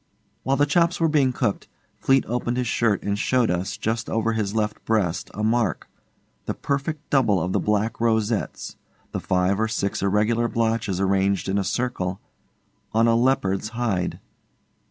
While 0.41 0.57
the 0.57 0.65
chops 0.65 0.99
were 0.99 1.07
being 1.07 1.31
cooked, 1.31 1.67
Fleete 2.01 2.25
opened 2.25 2.57
his 2.57 2.65
shirt 2.65 3.03
and 3.03 3.19
showed 3.19 3.51
us, 3.51 3.77
just 3.77 4.09
over 4.09 4.33
his 4.33 4.55
left 4.55 4.83
breast, 4.83 5.29
a 5.35 5.43
mark, 5.43 5.87
the 6.47 6.55
perfect 6.55 7.07
double 7.11 7.39
of 7.39 7.51
the 7.53 7.59
black 7.59 8.01
rosettes 8.01 8.77
the 9.11 9.19
five 9.19 9.59
or 9.59 9.67
six 9.67 10.01
irregular 10.01 10.47
blotches 10.47 10.99
arranged 10.99 11.47
in 11.47 11.59
a 11.59 11.63
circle 11.63 12.19
on 12.93 13.07
a 13.07 13.13
leopard's 13.15 13.69
hide. 13.77 14.19